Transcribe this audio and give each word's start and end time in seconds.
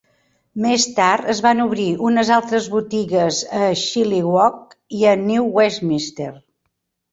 Més 0.61 0.85
tard, 0.99 1.27
es 1.33 1.41
van 1.45 1.61
obrir 1.65 1.85
unes 2.09 2.31
altres 2.37 2.71
botigues 2.77 3.43
a 3.67 3.69
Chilliwack 3.83 4.75
i 5.03 5.07
a 5.13 5.15
New 5.29 5.55
Westminster. 5.61 6.35